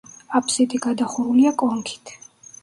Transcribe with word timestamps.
აფსიდი 0.37 0.79
გადახურულია 0.85 1.53
კონქით. 1.65 2.17